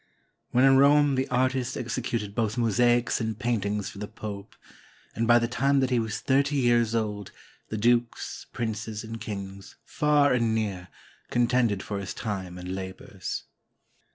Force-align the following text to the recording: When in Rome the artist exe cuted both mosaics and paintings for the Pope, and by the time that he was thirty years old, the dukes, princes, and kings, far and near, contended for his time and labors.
When 0.49 0.65
in 0.65 0.77
Rome 0.77 1.13
the 1.13 1.27
artist 1.27 1.77
exe 1.77 1.99
cuted 1.99 2.33
both 2.33 2.57
mosaics 2.57 3.21
and 3.21 3.37
paintings 3.37 3.87
for 3.89 3.99
the 3.99 4.07
Pope, 4.07 4.55
and 5.13 5.27
by 5.27 5.37
the 5.37 5.47
time 5.47 5.79
that 5.79 5.91
he 5.91 5.99
was 5.99 6.21
thirty 6.21 6.55
years 6.55 6.95
old, 6.95 7.31
the 7.69 7.77
dukes, 7.77 8.47
princes, 8.51 9.03
and 9.03 9.21
kings, 9.21 9.75
far 9.85 10.33
and 10.33 10.55
near, 10.55 10.87
contended 11.29 11.83
for 11.83 11.99
his 11.99 12.15
time 12.15 12.57
and 12.57 12.73
labors. 12.73 13.43